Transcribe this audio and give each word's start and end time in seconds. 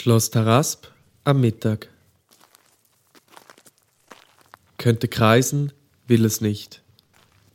Schloss 0.00 0.30
Tarasp 0.30 0.86
am 1.24 1.40
Mittag. 1.40 1.88
Könnte 4.76 5.08
kreisen, 5.08 5.72
will 6.06 6.24
es 6.24 6.40
nicht. 6.40 6.82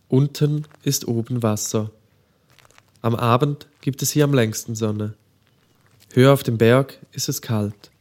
Unten 0.10 0.68
ist 0.84 1.08
oben 1.08 1.42
Wasser. 1.42 1.90
Am 3.02 3.16
Abend 3.16 3.68
gibt 3.80 4.02
es 4.02 4.12
hier 4.12 4.26
am 4.26 4.34
längsten 4.34 4.76
Sonne. 4.76 5.14
Höher 6.12 6.34
auf 6.34 6.44
dem 6.44 6.58
Berg 6.58 7.00
ist 7.14 7.30
es 7.30 7.42
kalt. 7.42 7.92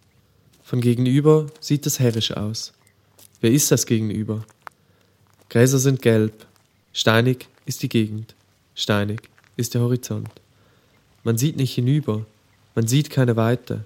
Von 0.65 0.81
gegenüber 0.81 1.47
sieht 1.61 1.87
es 1.87 2.01
herrisch 2.01 2.33
aus. 2.33 2.73
Wer 3.41 3.53
ist 3.53 3.71
das 3.71 3.87
gegenüber? 3.87 4.45
Gräser 5.51 5.79
sind 5.79 6.03
gelb. 6.03 6.49
Steinig 6.93 7.47
ist 7.65 7.85
die 7.85 7.89
Gegend. 7.89 8.35
Steinig 8.75 9.21
ist 9.57 9.75
der 9.75 9.83
Horizont. 9.83 10.33
Man 11.23 11.39
sieht 11.39 11.57
nicht 11.57 11.77
hinüber. 11.77 12.27
Man 12.75 12.89
sieht 12.89 13.09
keine 13.09 13.37
Weite 13.37 13.85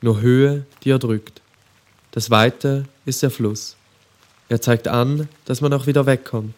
nur 0.00 0.20
Höhe, 0.20 0.66
die 0.82 0.90
er 0.90 0.98
drückt. 0.98 1.40
Das 2.10 2.30
Weite 2.30 2.84
ist 3.04 3.22
der 3.22 3.30
Fluss. 3.30 3.76
Er 4.48 4.60
zeigt 4.60 4.88
an, 4.88 5.28
dass 5.44 5.60
man 5.60 5.72
auch 5.72 5.86
wieder 5.86 6.06
wegkommt. 6.06 6.54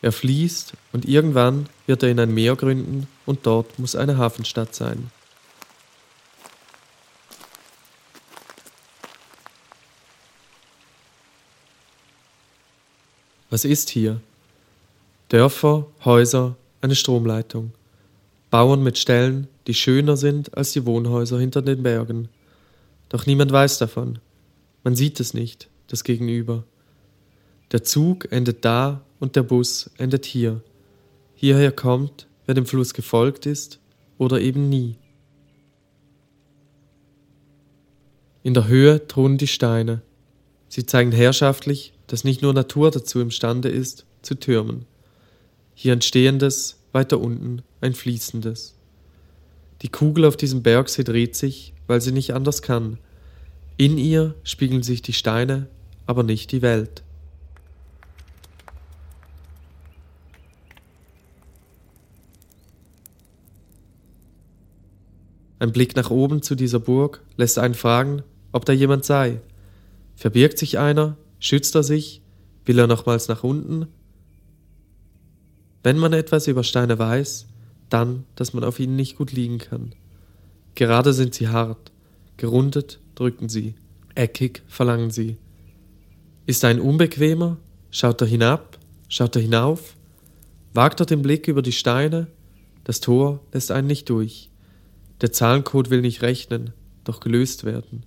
Er 0.00 0.12
fließt 0.12 0.74
und 0.92 1.04
irgendwann 1.06 1.68
wird 1.86 2.02
er 2.02 2.10
in 2.10 2.20
ein 2.20 2.32
Meer 2.32 2.54
gründen 2.54 3.08
und 3.26 3.46
dort 3.46 3.78
muss 3.78 3.96
eine 3.96 4.16
Hafenstadt 4.16 4.74
sein. 4.74 5.10
Was 13.50 13.64
ist 13.64 13.90
hier? 13.90 14.20
Dörfer, 15.30 15.86
Häuser, 16.04 16.54
eine 16.80 16.94
Stromleitung. 16.94 17.72
Bauern 18.50 18.82
mit 18.82 18.98
Ställen, 18.98 19.48
die 19.66 19.74
schöner 19.74 20.16
sind 20.16 20.56
als 20.56 20.72
die 20.72 20.86
Wohnhäuser 20.86 21.38
hinter 21.38 21.60
den 21.60 21.82
Bergen. 21.82 22.28
Doch 23.08 23.26
niemand 23.26 23.52
weiß 23.52 23.78
davon. 23.78 24.18
Man 24.84 24.94
sieht 24.96 25.20
es 25.20 25.34
nicht, 25.34 25.68
das 25.86 26.04
Gegenüber. 26.04 26.64
Der 27.72 27.84
Zug 27.84 28.30
endet 28.32 28.64
da 28.64 29.02
und 29.20 29.36
der 29.36 29.42
Bus 29.42 29.90
endet 29.98 30.24
hier. 30.24 30.62
Hierher 31.34 31.72
kommt, 31.72 32.26
wer 32.46 32.54
dem 32.54 32.66
Fluss 32.66 32.94
gefolgt 32.94 33.46
ist 33.46 33.78
oder 34.16 34.40
eben 34.40 34.68
nie. 34.68 34.96
In 38.42 38.54
der 38.54 38.68
Höhe 38.68 39.06
thronen 39.06 39.36
die 39.36 39.46
Steine. 39.46 40.00
Sie 40.68 40.86
zeigen 40.86 41.12
herrschaftlich, 41.12 41.92
dass 42.06 42.24
nicht 42.24 42.40
nur 42.40 42.54
Natur 42.54 42.90
dazu 42.90 43.20
imstande 43.20 43.68
ist, 43.68 44.06
zu 44.22 44.34
türmen. 44.34 44.86
Hier 45.74 45.92
entstehendes, 45.92 46.78
weiter 46.92 47.20
unten 47.20 47.62
ein 47.80 47.94
fließendes. 47.94 48.77
Die 49.82 49.88
Kugel 49.88 50.24
auf 50.24 50.36
diesem 50.36 50.62
Bergsee 50.62 51.04
dreht 51.04 51.36
sich, 51.36 51.72
weil 51.86 52.00
sie 52.00 52.12
nicht 52.12 52.34
anders 52.34 52.62
kann. 52.62 52.98
In 53.76 53.96
ihr 53.96 54.34
spiegeln 54.42 54.82
sich 54.82 55.02
die 55.02 55.12
Steine, 55.12 55.68
aber 56.06 56.24
nicht 56.24 56.50
die 56.50 56.62
Welt. 56.62 57.04
Ein 65.60 65.72
Blick 65.72 65.96
nach 65.96 66.10
oben 66.10 66.42
zu 66.42 66.54
dieser 66.54 66.78
Burg 66.78 67.22
lässt 67.36 67.58
einen 67.58 67.74
fragen, 67.74 68.22
ob 68.52 68.64
da 68.64 68.72
jemand 68.72 69.04
sei. 69.04 69.40
Verbirgt 70.14 70.58
sich 70.58 70.78
einer? 70.78 71.16
Schützt 71.40 71.74
er 71.74 71.82
sich? 71.82 72.22
Will 72.64 72.78
er 72.78 72.86
nochmals 72.86 73.28
nach 73.28 73.44
unten? 73.44 73.86
Wenn 75.82 75.98
man 75.98 76.12
etwas 76.12 76.48
über 76.48 76.64
Steine 76.64 76.98
weiß, 76.98 77.46
dann, 77.88 78.24
dass 78.36 78.52
man 78.52 78.64
auf 78.64 78.80
ihnen 78.80 78.96
nicht 78.96 79.16
gut 79.16 79.32
liegen 79.32 79.58
kann. 79.58 79.94
Gerade 80.74 81.12
sind 81.12 81.34
sie 81.34 81.48
hart, 81.48 81.92
gerundet 82.36 83.00
drücken 83.14 83.48
sie, 83.48 83.74
eckig 84.14 84.62
verlangen 84.68 85.10
sie. 85.10 85.38
Ist 86.46 86.64
ein 86.64 86.80
unbequemer? 86.80 87.56
Schaut 87.90 88.20
er 88.20 88.26
hinab? 88.26 88.78
Schaut 89.08 89.34
er 89.36 89.42
hinauf? 89.42 89.96
Wagt 90.72 91.00
er 91.00 91.06
den 91.06 91.22
Blick 91.22 91.48
über 91.48 91.62
die 91.62 91.72
Steine? 91.72 92.28
Das 92.84 93.00
Tor 93.00 93.40
lässt 93.52 93.70
einen 93.70 93.86
nicht 93.86 94.08
durch. 94.08 94.50
Der 95.20 95.32
Zahlencode 95.32 95.90
will 95.90 96.00
nicht 96.00 96.22
rechnen, 96.22 96.72
doch 97.04 97.20
gelöst 97.20 97.64
werden. 97.64 98.04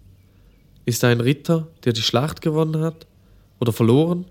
Ist 0.86 1.04
er 1.04 1.10
ein 1.10 1.22
Ritter, 1.22 1.68
der 1.84 1.94
die 1.94 2.02
Schlacht 2.02 2.42
gewonnen 2.42 2.82
hat? 2.82 3.06
Oder 3.60 3.74
verloren? 3.74 4.26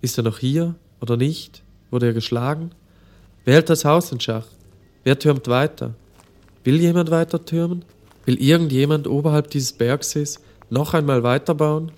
Ist 0.00 0.18
er 0.18 0.24
noch 0.24 0.38
hier 0.38 0.74
oder 1.00 1.16
nicht? 1.16 1.62
Wurde 1.90 2.06
er 2.06 2.12
geschlagen? 2.12 2.70
Wer 3.44 3.54
hält 3.54 3.70
das 3.70 3.84
Haus 3.84 4.10
in 4.10 4.20
Schach? 4.20 4.46
Wer 5.04 5.18
türmt 5.18 5.48
weiter? 5.48 5.94
Will 6.64 6.80
jemand 6.80 7.10
weiter 7.10 7.44
türmen? 7.44 7.84
Will 8.26 8.40
irgendjemand 8.42 9.06
oberhalb 9.06 9.50
dieses 9.50 9.72
Bergsees 9.72 10.40
noch 10.70 10.94
einmal 10.94 11.22
weiterbauen? 11.22 11.92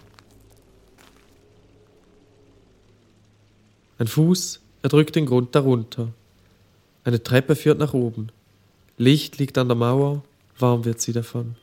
Ein 3.99 4.07
Fuß 4.07 4.61
erdrückt 4.83 5.17
den 5.17 5.27
Grund 5.27 5.55
darunter. 5.55 6.13
Eine 7.05 7.23
Treppe 7.23 7.57
führt 7.57 7.79
nach 7.79 7.95
oben. 7.95 8.29
Licht 8.97 9.39
liegt 9.39 9.59
an 9.59 9.69
der 9.69 9.77
Mauer, 9.77 10.23
warm 10.59 10.85
wird 10.85 11.01
sie 11.01 11.13
davon. 11.13 11.57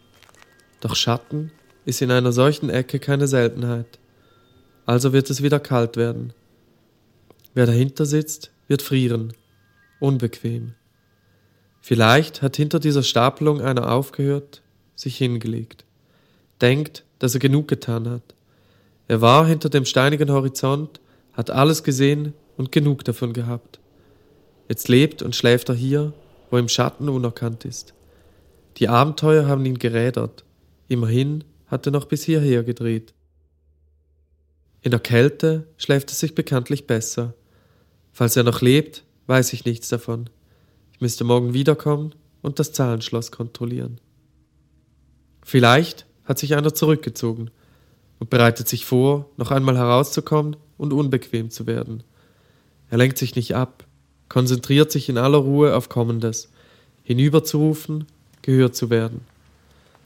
Doch 0.82 0.96
Schatten 0.96 1.52
ist 1.86 2.02
in 2.02 2.12
einer 2.12 2.32
solchen 2.32 2.70
Ecke 2.70 3.00
keine 3.00 3.28
Seltenheit. 3.28 4.00
Also 4.86 5.14
wird 5.14 5.30
es 5.30 5.42
wieder 5.42 5.60
kalt 5.60 5.98
werden. 5.98 6.34
Wer 7.54 7.66
dahinter 7.66 8.06
sitzt, 8.06 8.52
wird 8.68 8.82
frieren. 8.82 9.34
Unbequem. 10.00 10.74
Vielleicht 11.82 12.42
hat 12.42 12.58
hinter 12.58 12.80
dieser 12.80 13.04
Stapelung 13.04 13.62
einer 13.62 13.92
aufgehört, 13.92 14.62
sich 14.96 15.18
hingelegt. 15.18 15.86
Denkt, 16.62 17.04
dass 17.20 17.34
er 17.34 17.40
genug 17.40 17.68
getan 17.68 18.10
hat. 18.10 18.36
Er 19.08 19.22
war 19.22 19.46
hinter 19.46 19.70
dem 19.70 19.86
steinigen 19.86 20.32
Horizont, 20.32 21.00
hat 21.34 21.50
alles 21.50 21.84
gesehen 21.84 22.34
und 22.58 22.72
genug 22.72 23.04
davon 23.06 23.34
gehabt. 23.34 23.80
Jetzt 24.68 24.90
lebt 24.90 25.22
und 25.22 25.36
schläft 25.36 25.70
er 25.70 25.76
hier, 25.76 26.14
wo 26.50 26.58
im 26.58 26.68
Schatten 26.68 27.08
unerkannt 27.08 27.64
ist. 27.64 27.94
Die 28.78 28.90
Abenteuer 28.90 29.48
haben 29.48 29.66
ihn 29.66 29.80
gerädert. 29.80 30.44
Immerhin 30.88 31.44
hat 31.68 31.86
er 31.86 31.92
noch 31.92 32.06
bis 32.06 32.24
hierher 32.24 32.64
gedreht. 32.64 33.14
In 34.82 34.92
der 34.92 35.00
Kälte 35.00 35.68
schläft 35.78 36.12
es 36.12 36.20
sich 36.20 36.36
bekanntlich 36.36 36.86
besser. 36.88 37.34
Falls 38.14 38.36
er 38.36 38.44
noch 38.44 38.62
lebt, 38.62 39.04
weiß 39.28 39.54
ich 39.54 39.66
nichts 39.66 39.90
davon. 39.90 40.30
Ich 40.98 41.02
müsste 41.02 41.26
morgen 41.26 41.54
wiederkommen 41.54 42.16
und 42.42 42.58
das 42.58 42.74
Zahlenschloss 42.74 43.32
kontrollieren. 43.32 44.00
Vielleicht 45.44 46.08
hat 46.26 46.40
sich 46.40 46.56
einer 46.56 46.74
zurückgezogen 46.74 47.52
und 48.18 48.32
bereitet 48.32 48.68
sich 48.68 48.84
vor, 48.84 49.30
noch 49.38 49.52
einmal 49.52 49.78
herauszukommen 49.78 50.56
und 50.76 50.94
unbequem 50.94 51.52
zu 51.52 51.68
werden. 51.68 52.02
Er 52.90 52.98
lenkt 52.98 53.20
sich 53.20 53.36
nicht 53.36 53.54
ab, 53.54 53.86
konzentriert 54.28 54.92
sich 54.92 55.08
in 55.08 55.20
aller 55.20 55.38
Ruhe 55.38 55.76
auf 55.76 55.88
Kommendes, 55.88 56.50
hinüberzurufen, 57.04 58.08
gehört 58.42 58.76
zu 58.76 58.90
werden. 58.90 59.22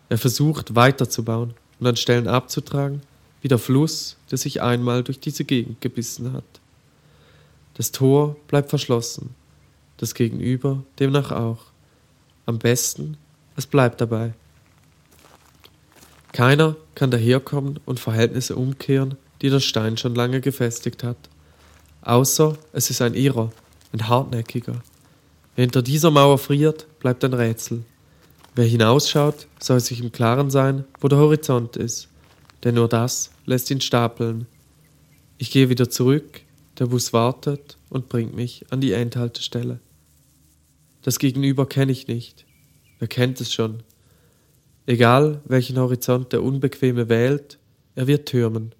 Er 0.09 0.18
versucht 0.18 0.75
weiterzubauen 0.75 1.53
und 1.80 1.88
an 1.88 1.96
Stellen 1.96 2.28
abzutragen, 2.28 3.00
wie 3.41 3.47
der 3.47 3.59
Fluss, 3.59 4.18
der 4.30 4.38
sich 4.38 4.62
einmal 4.62 5.03
durch 5.03 5.22
diese 5.22 5.46
Gegend 5.46 5.80
gebissen 5.80 6.34
hat. 6.34 6.44
Das 7.75 7.94
Tor 7.94 8.35
bleibt 8.50 8.69
verschlossen 8.69 9.35
das 10.01 10.16
Gegenüber 10.16 10.84
demnach 11.00 11.31
auch. 11.31 11.59
Am 12.45 12.57
besten, 12.57 13.17
es 13.56 13.67
bleibt 13.67 14.01
dabei. 14.01 14.34
Keiner 16.34 16.75
kann 16.95 17.12
daherkommen 17.12 17.79
und 17.85 18.00
Verhältnisse 18.00 18.56
umkehren, 18.56 19.15
die 19.42 19.50
der 19.50 19.59
Stein 19.59 19.98
schon 19.98 20.15
lange 20.15 20.42
gefestigt 20.42 21.03
hat. 21.03 21.18
Außer 22.01 22.57
es 22.74 22.89
ist 22.89 23.01
ein 23.01 23.13
Irrer, 23.13 23.51
ein 23.94 24.07
hartnäckiger. 24.07 24.81
Wer 25.56 25.63
hinter 25.65 25.83
dieser 25.83 26.09
Mauer 26.09 26.39
friert, 26.39 26.88
bleibt 27.00 27.24
ein 27.24 27.33
Rätsel. 27.33 27.83
Wer 28.56 28.65
hinausschaut, 28.65 29.47
soll 29.59 29.80
sich 29.81 30.01
im 30.01 30.12
Klaren 30.12 30.50
sein, 30.50 30.86
wo 31.00 31.09
der 31.09 31.19
Horizont 31.19 31.77
ist, 31.77 32.07
denn 32.63 32.75
nur 32.75 32.89
das 32.89 33.31
lässt 33.45 33.69
ihn 33.69 33.81
stapeln. 33.81 34.47
Ich 35.38 35.51
gehe 35.51 35.69
wieder 35.69 35.89
zurück, 35.89 36.42
der 36.80 36.88
Bus 36.88 37.13
wartet 37.13 37.77
und 37.89 38.09
bringt 38.09 38.36
mich 38.36 38.65
an 38.71 38.81
die 38.81 38.94
Endhaltestelle. 38.94 39.80
Das 41.01 41.19
Gegenüber 41.19 41.68
kenne 41.68 41.92
ich 41.92 42.07
nicht. 42.07 42.45
Wer 43.00 43.07
kennt 43.07 43.42
es 43.42 43.51
schon? 43.51 43.83
Egal, 44.86 45.42
welchen 45.45 45.77
Horizont 45.77 46.33
der 46.33 46.44
Unbequeme 46.44 47.09
wählt, 47.09 47.59
er 47.95 48.07
wird 48.07 48.27
türmen. 48.27 48.74